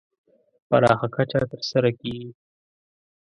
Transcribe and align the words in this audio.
پراخه 0.67 1.07
کچه 1.15 1.39
تر 1.49 1.61
سره 1.71 1.89
کېږي. 1.99 2.29